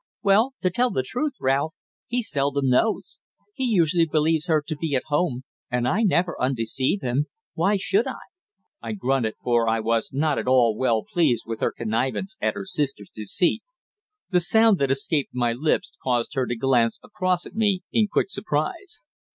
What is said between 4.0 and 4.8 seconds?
believes her to